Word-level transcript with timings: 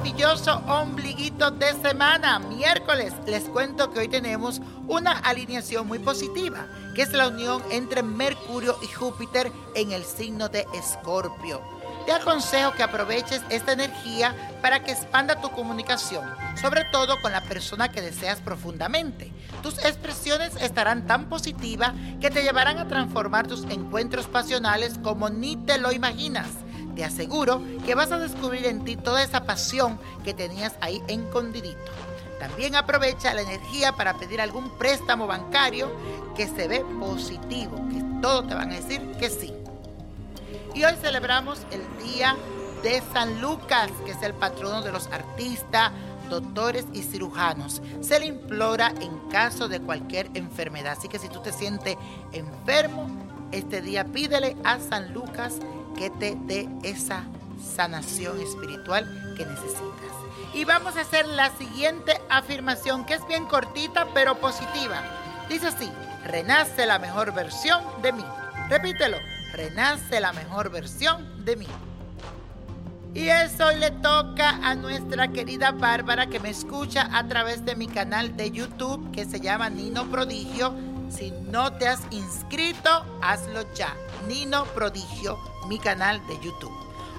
maravilloso 0.00 0.62
ombliguito 0.66 1.50
de 1.50 1.74
semana. 1.74 2.38
Miércoles 2.38 3.12
les 3.26 3.44
cuento 3.44 3.90
que 3.90 3.98
hoy 3.98 4.08
tenemos 4.08 4.62
una 4.88 5.12
alineación 5.18 5.86
muy 5.86 5.98
positiva, 5.98 6.66
que 6.94 7.02
es 7.02 7.12
la 7.12 7.28
unión 7.28 7.62
entre 7.70 8.02
Mercurio 8.02 8.78
y 8.82 8.86
Júpiter 8.86 9.52
en 9.74 9.92
el 9.92 10.04
signo 10.04 10.48
de 10.48 10.64
Escorpio. 10.72 11.60
Te 12.06 12.12
aconsejo 12.12 12.72
que 12.72 12.82
aproveches 12.82 13.42
esta 13.50 13.72
energía 13.72 14.34
para 14.62 14.82
que 14.82 14.92
expanda 14.92 15.38
tu 15.42 15.50
comunicación, 15.50 16.24
sobre 16.58 16.84
todo 16.86 17.20
con 17.20 17.32
la 17.32 17.42
persona 17.42 17.90
que 17.90 18.00
deseas 18.00 18.40
profundamente. 18.40 19.30
Tus 19.62 19.84
expresiones 19.84 20.56
estarán 20.62 21.06
tan 21.06 21.28
positivas 21.28 21.92
que 22.22 22.30
te 22.30 22.42
llevarán 22.42 22.78
a 22.78 22.88
transformar 22.88 23.46
tus 23.46 23.64
encuentros 23.64 24.28
pasionales 24.28 24.98
como 25.02 25.28
ni 25.28 25.56
te 25.56 25.76
lo 25.76 25.92
imaginas. 25.92 26.48
Te 27.00 27.06
aseguro 27.06 27.62
que 27.86 27.94
vas 27.94 28.12
a 28.12 28.18
descubrir 28.18 28.66
en 28.66 28.84
ti 28.84 28.94
toda 28.94 29.22
esa 29.22 29.44
pasión 29.44 29.98
que 30.22 30.34
tenías 30.34 30.74
ahí 30.82 31.02
escondidito. 31.08 31.90
También 32.38 32.76
aprovecha 32.76 33.32
la 33.32 33.40
energía 33.40 33.92
para 33.92 34.18
pedir 34.18 34.38
algún 34.38 34.68
préstamo 34.76 35.26
bancario 35.26 35.90
que 36.36 36.46
se 36.46 36.68
ve 36.68 36.84
positivo, 37.00 37.76
que 37.88 38.04
todos 38.20 38.48
te 38.48 38.54
van 38.54 38.70
a 38.70 38.74
decir 38.74 39.00
que 39.12 39.30
sí. 39.30 39.50
Y 40.74 40.84
hoy 40.84 40.92
celebramos 41.00 41.60
el 41.70 41.80
Día 42.04 42.36
de 42.82 43.02
San 43.14 43.40
Lucas, 43.40 43.90
que 44.04 44.10
es 44.10 44.22
el 44.22 44.34
patrono 44.34 44.82
de 44.82 44.92
los 44.92 45.06
artistas, 45.06 45.92
doctores 46.28 46.84
y 46.92 47.00
cirujanos. 47.00 47.80
Se 48.02 48.20
le 48.20 48.26
implora 48.26 48.92
en 49.00 49.30
caso 49.30 49.68
de 49.68 49.80
cualquier 49.80 50.28
enfermedad. 50.34 50.98
Así 50.98 51.08
que 51.08 51.18
si 51.18 51.30
tú 51.30 51.40
te 51.40 51.54
sientes 51.54 51.96
enfermo, 52.32 53.08
este 53.52 53.80
día 53.80 54.04
pídele 54.04 54.54
a 54.64 54.78
San 54.80 55.14
Lucas 55.14 55.60
que 55.96 56.10
te 56.10 56.36
dé 56.46 56.68
esa 56.82 57.24
sanación 57.60 58.40
espiritual 58.40 59.34
que 59.36 59.46
necesitas. 59.46 60.10
Y 60.52 60.64
vamos 60.64 60.96
a 60.96 61.02
hacer 61.02 61.26
la 61.26 61.50
siguiente 61.56 62.20
afirmación, 62.28 63.04
que 63.04 63.14
es 63.14 63.26
bien 63.28 63.46
cortita 63.46 64.08
pero 64.12 64.36
positiva. 64.40 65.02
Dice 65.48 65.68
así, 65.68 65.90
renace 66.24 66.86
la 66.86 66.98
mejor 66.98 67.32
versión 67.32 67.82
de 68.02 68.12
mí. 68.12 68.24
Repítelo, 68.68 69.18
renace 69.52 70.20
la 70.20 70.32
mejor 70.32 70.70
versión 70.70 71.44
de 71.44 71.56
mí. 71.56 71.66
Y 73.14 73.28
eso 73.28 73.72
le 73.72 73.90
toca 73.90 74.60
a 74.62 74.76
nuestra 74.76 75.28
querida 75.28 75.72
Bárbara 75.72 76.28
que 76.28 76.38
me 76.38 76.50
escucha 76.50 77.08
a 77.12 77.26
través 77.26 77.64
de 77.64 77.74
mi 77.74 77.88
canal 77.88 78.36
de 78.36 78.52
YouTube 78.52 79.10
que 79.10 79.24
se 79.24 79.40
llama 79.40 79.68
Nino 79.68 80.08
Prodigio. 80.10 80.74
Si 81.08 81.32
no 81.50 81.72
te 81.72 81.88
has 81.88 82.00
inscrito, 82.12 83.04
hazlo 83.20 83.62
ya. 83.74 83.96
Nino 84.28 84.64
Prodigio, 84.66 85.40
mi 85.70 85.78
canal 85.78 86.20
de 86.26 86.34
YouTube. 86.40 86.74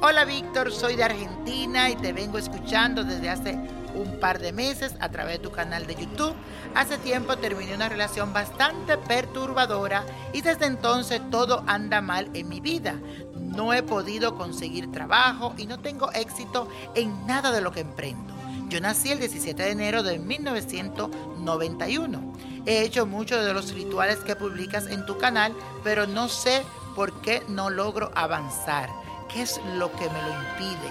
Hola 0.00 0.24
Víctor, 0.24 0.70
soy 0.70 0.94
de 0.94 1.02
Argentina 1.02 1.90
y 1.90 1.96
te 1.96 2.12
vengo 2.12 2.38
escuchando 2.38 3.02
desde 3.02 3.28
hace 3.28 3.58
un 3.92 4.20
par 4.20 4.38
de 4.38 4.52
meses 4.52 4.94
a 5.00 5.08
través 5.08 5.38
de 5.38 5.40
tu 5.40 5.50
canal 5.50 5.84
de 5.84 5.96
YouTube. 5.96 6.32
Hace 6.76 6.96
tiempo 6.98 7.36
terminé 7.38 7.74
una 7.74 7.88
relación 7.88 8.32
bastante 8.32 8.98
perturbadora 8.98 10.06
y 10.32 10.42
desde 10.42 10.66
entonces 10.66 11.20
todo 11.28 11.64
anda 11.66 12.00
mal 12.00 12.30
en 12.34 12.48
mi 12.48 12.60
vida. 12.60 12.94
No 13.34 13.74
he 13.74 13.82
podido 13.82 14.36
conseguir 14.36 14.92
trabajo 14.92 15.52
y 15.58 15.66
no 15.66 15.80
tengo 15.80 16.12
éxito 16.12 16.68
en 16.94 17.26
nada 17.26 17.50
de 17.50 17.62
lo 17.62 17.72
que 17.72 17.80
emprendo. 17.80 18.32
Yo 18.68 18.80
nací 18.80 19.10
el 19.10 19.18
17 19.18 19.60
de 19.60 19.72
enero 19.72 20.04
de 20.04 20.20
1991. 20.20 22.32
He 22.64 22.82
hecho 22.82 23.06
muchos 23.06 23.44
de 23.44 23.52
los 23.52 23.74
rituales 23.74 24.18
que 24.18 24.36
publicas 24.36 24.86
en 24.86 25.04
tu 25.04 25.18
canal, 25.18 25.52
pero 25.82 26.06
no 26.06 26.28
sé 26.28 26.62
por 26.96 27.20
qué 27.20 27.42
no 27.46 27.68
logro 27.68 28.10
avanzar. 28.14 28.88
¿Qué 29.28 29.42
es 29.42 29.60
lo 29.76 29.92
que 29.92 30.08
me 30.08 30.22
lo 30.22 30.28
impide? 30.28 30.90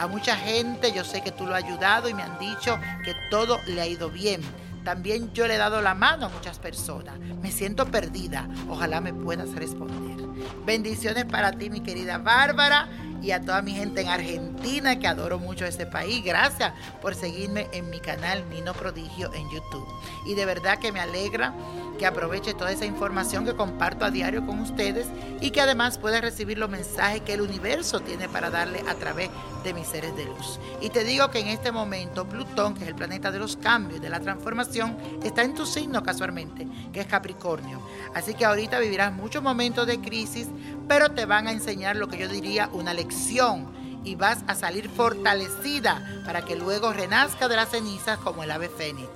A 0.00 0.08
mucha 0.08 0.34
gente 0.34 0.92
yo 0.92 1.04
sé 1.04 1.22
que 1.22 1.30
tú 1.30 1.46
lo 1.46 1.54
has 1.54 1.62
ayudado 1.62 2.08
y 2.08 2.14
me 2.14 2.24
han 2.24 2.38
dicho 2.40 2.76
que 3.04 3.14
todo 3.30 3.60
le 3.68 3.80
ha 3.80 3.86
ido 3.86 4.10
bien. 4.10 4.42
También 4.84 5.32
yo 5.32 5.46
le 5.46 5.54
he 5.54 5.58
dado 5.58 5.80
la 5.80 5.94
mano 5.94 6.26
a 6.26 6.28
muchas 6.28 6.58
personas. 6.58 7.18
Me 7.40 7.52
siento 7.52 7.86
perdida. 7.86 8.48
Ojalá 8.68 9.00
me 9.00 9.14
puedas 9.14 9.54
responder. 9.54 10.26
Bendiciones 10.66 11.24
para 11.24 11.52
ti, 11.52 11.70
mi 11.70 11.80
querida 11.80 12.18
Bárbara 12.18 12.88
y 13.24 13.32
a 13.32 13.40
toda 13.40 13.62
mi 13.62 13.72
gente 13.72 14.02
en 14.02 14.08
Argentina 14.08 14.98
que 14.98 15.06
adoro 15.06 15.38
mucho 15.38 15.64
este 15.64 15.86
país. 15.86 16.22
Gracias 16.22 16.74
por 17.00 17.14
seguirme 17.14 17.68
en 17.72 17.88
mi 17.88 17.98
canal 17.98 18.46
Nino 18.50 18.74
Prodigio 18.74 19.32
en 19.32 19.50
YouTube. 19.50 19.88
Y 20.26 20.34
de 20.34 20.44
verdad 20.44 20.78
que 20.78 20.92
me 20.92 21.00
alegra 21.00 21.54
que 21.98 22.06
aproveche 22.06 22.54
toda 22.54 22.72
esa 22.72 22.84
información 22.84 23.44
que 23.44 23.54
comparto 23.54 24.04
a 24.04 24.10
diario 24.10 24.44
con 24.44 24.58
ustedes 24.60 25.06
y 25.40 25.50
que 25.50 25.60
además 25.60 25.96
pueda 25.96 26.20
recibir 26.20 26.58
los 26.58 26.68
mensajes 26.68 27.22
que 27.22 27.34
el 27.34 27.40
universo 27.40 28.00
tiene 28.00 28.28
para 28.28 28.50
darle 28.50 28.80
a 28.88 28.94
través 28.94 29.30
de 29.62 29.72
mis 29.72 29.86
seres 29.86 30.14
de 30.16 30.26
luz. 30.26 30.58
Y 30.80 30.90
te 30.90 31.04
digo 31.04 31.30
que 31.30 31.40
en 31.40 31.48
este 31.48 31.72
momento 31.72 32.28
Plutón, 32.28 32.74
que 32.74 32.82
es 32.82 32.88
el 32.88 32.94
planeta 32.94 33.32
de 33.32 33.38
los 33.38 33.56
cambios, 33.56 34.00
de 34.00 34.10
la 34.10 34.20
transformación, 34.20 34.96
está 35.22 35.42
en 35.42 35.54
tu 35.54 35.64
signo 35.66 36.02
casualmente, 36.02 36.66
que 36.92 37.00
es 37.00 37.06
Capricornio. 37.06 37.80
Así 38.14 38.34
que 38.34 38.44
ahorita 38.44 38.78
vivirás 38.78 39.12
muchos 39.12 39.42
momentos 39.42 39.86
de 39.86 40.00
crisis, 40.00 40.48
pero 40.88 41.10
te 41.10 41.26
van 41.26 41.46
a 41.46 41.52
enseñar 41.52 41.96
lo 41.96 42.08
que 42.08 42.18
yo 42.18 42.28
diría 42.28 42.68
una 42.72 42.94
lección 42.94 43.72
y 44.04 44.16
vas 44.16 44.44
a 44.46 44.54
salir 44.54 44.88
fortalecida 44.88 46.22
para 46.24 46.44
que 46.44 46.56
luego 46.56 46.92
renazca 46.92 47.48
de 47.48 47.56
las 47.56 47.70
cenizas 47.70 48.18
como 48.18 48.42
el 48.42 48.50
ave 48.50 48.68
fénix. 48.68 49.08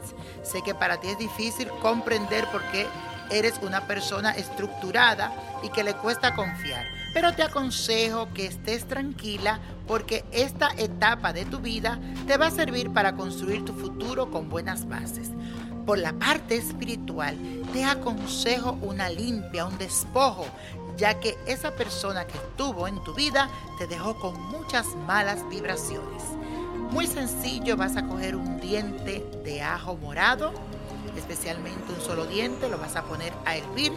Sé 0.43 0.63
que 0.63 0.75
para 0.75 0.99
ti 0.99 1.09
es 1.09 1.19
difícil 1.19 1.69
comprender 1.83 2.47
por 2.51 2.63
qué 2.71 2.87
eres 3.31 3.55
una 3.63 3.87
persona 3.87 4.31
estructurada 4.31 5.33
y 5.63 5.69
que 5.69 5.85
le 5.85 5.95
cuesta 5.95 6.35
confiar, 6.35 6.87
pero 7.13 7.35
te 7.35 7.43
aconsejo 7.43 8.33
que 8.33 8.47
estés 8.47 8.87
tranquila 8.87 9.61
porque 9.87 10.25
esta 10.33 10.71
etapa 10.79 11.33
de 11.33 11.45
tu 11.45 11.59
vida 11.59 11.99
te 12.27 12.39
va 12.39 12.47
a 12.47 12.51
servir 12.51 12.91
para 12.91 13.15
construir 13.15 13.65
tu 13.65 13.75
futuro 13.75 14.31
con 14.31 14.49
buenas 14.49 14.89
bases. 14.89 15.31
Por 15.85 15.99
la 15.99 16.13
parte 16.13 16.57
espiritual, 16.57 17.37
te 17.73 17.85
aconsejo 17.85 18.73
una 18.83 19.09
limpia, 19.09 19.65
un 19.65 19.79
despojo 19.79 20.47
ya 20.99 21.21
que 21.21 21.39
esa 21.47 21.71
persona 21.71 22.27
que 22.27 22.37
estuvo 22.37 22.89
en 22.89 23.03
tu 23.05 23.15
vida 23.15 23.49
te 23.79 23.87
dejó 23.87 24.19
con 24.19 24.39
muchas 24.51 24.87
malas 25.07 25.49
vibraciones. 25.49 26.25
Muy 26.91 27.07
sencillo, 27.07 27.77
vas 27.77 27.97
a 27.97 28.07
coger 28.07 28.35
un 28.35 28.61
diente 28.61 29.25
de 29.45 29.63
ajo 29.63 29.97
morado, 29.97 30.53
especialmente 31.17 31.93
un 31.93 32.01
solo 32.01 32.27
diente, 32.27 32.69
lo 32.69 32.79
vas 32.79 32.97
a 32.97 33.05
poner 33.05 33.33
a 33.47 33.57
hervir 33.57 33.93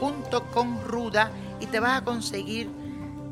junto 0.00 0.44
con 0.50 0.82
ruda 0.84 1.30
y 1.60 1.66
te 1.66 1.78
vas 1.78 2.00
a 2.00 2.04
conseguir 2.04 2.70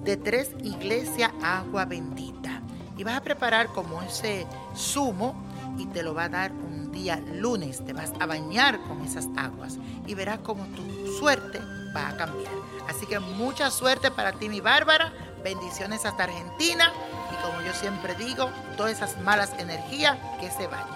de 0.05 0.17
tres 0.19 0.51
iglesias 0.63 1.33
agua 1.43 1.87
bendita. 1.87 2.61
Y 2.97 3.05
vas 3.05 3.17
a 3.17 3.23
preparar 3.23 3.69
como 3.69 4.03
ese 4.03 4.47
zumo 4.77 5.35
y 5.79 5.87
te 5.87 6.03
lo 6.03 6.15
va 6.15 6.25
a 6.25 6.29
dar 6.29 6.53
un 6.53 6.93
día 6.93 7.17
lunes. 7.17 7.85
Te 7.85 7.93
vas 7.93 8.13
a 8.21 8.27
bañar 8.27 8.81
con 8.83 9.01
esas 9.01 9.29
aguas 9.37 9.79
y 10.07 10.15
verás 10.15 10.41
como 10.41 10.65
tu 10.67 11.17
suerte 11.19 11.61
va 11.95 12.09
a 12.09 12.17
cambiar. 12.17 12.53
Así 12.89 13.07
que 13.07 13.19
mucha 13.19 13.71
suerte 13.71 14.11
para 14.11 14.33
ti, 14.33 14.49
mi 14.49 14.61
Bárbara. 14.61 15.13
Bendiciones 15.43 16.05
hasta 16.05 16.25
Argentina. 16.25 16.93
Y 17.33 17.43
como 17.43 17.61
yo 17.63 17.73
siempre 17.75 18.15
digo, 18.15 18.51
todas 18.77 18.93
esas 18.93 19.21
malas 19.21 19.53
energías 19.59 20.17
que 20.41 20.51
se 20.51 20.67
vayan. 20.67 20.89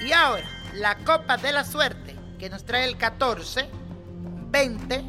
Y 0.00 0.12
ahora, 0.12 0.48
la 0.74 0.96
copa 0.98 1.36
de 1.36 1.52
la 1.52 1.64
suerte 1.64 2.16
que 2.38 2.48
nos 2.48 2.64
trae 2.64 2.84
el 2.84 2.96
14, 2.96 3.68
20, 4.50 5.04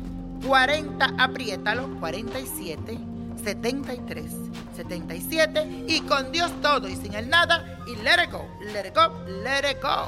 40, 0.46 1.14
apriétalo, 1.18 1.88
47, 2.00 2.98
73, 3.44 4.26
77 4.76 5.86
y 5.88 6.02
con 6.02 6.32
Dios 6.32 6.52
todo 6.62 6.88
y 6.88 6.96
sin 6.96 7.14
el 7.14 7.30
nada 7.30 7.80
y 7.88 7.96
let 7.98 8.24
it 8.24 8.32
go, 8.32 8.48
let 8.74 8.88
it 8.88 8.96
go, 8.96 9.14
let 9.44 9.70
it 9.70 9.82
go. 9.82 10.08